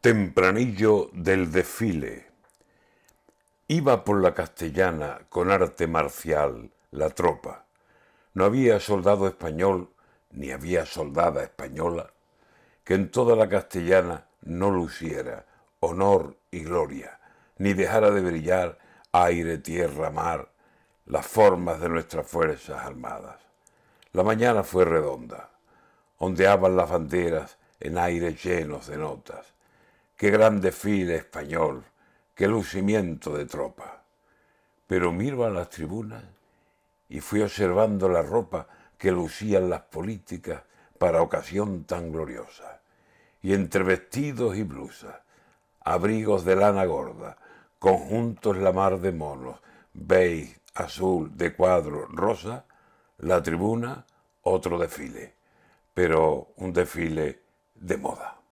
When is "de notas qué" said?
28.86-30.30